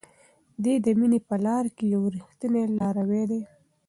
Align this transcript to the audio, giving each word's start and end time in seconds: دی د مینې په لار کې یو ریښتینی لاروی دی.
دی 0.63 0.73
د 0.85 0.87
مینې 0.99 1.19
په 1.27 1.35
لار 1.45 1.65
کې 1.75 1.85
یو 1.93 2.01
ریښتینی 2.15 2.63
لاروی 2.79 3.23
دی. 3.31 3.41